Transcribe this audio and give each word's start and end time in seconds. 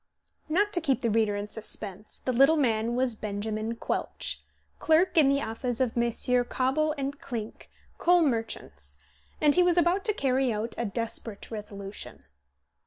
Not 0.49 0.73
to 0.73 0.81
keep 0.81 1.01
the 1.01 1.11
reader 1.11 1.35
in 1.35 1.47
suspense, 1.47 2.17
the 2.17 2.33
little 2.33 2.57
man 2.57 2.95
was 2.95 3.13
Benjamin 3.15 3.75
Quelch, 3.75 4.41
clerk 4.79 5.15
in 5.15 5.27
the 5.27 5.43
office 5.43 5.79
of 5.79 5.95
Messrs. 5.95 6.43
Cobble 6.49 6.95
& 7.09 7.19
Clink, 7.21 7.69
coal 7.99 8.23
merchants, 8.23 8.97
and 9.39 9.53
he 9.53 9.61
was 9.61 9.77
about 9.77 10.03
to 10.05 10.13
carry 10.13 10.51
out 10.51 10.73
a 10.75 10.85
desperate 10.85 11.51
resolution. 11.51 12.25